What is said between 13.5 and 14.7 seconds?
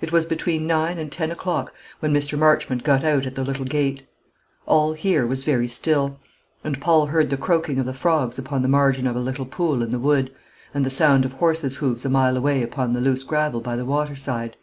by the water side.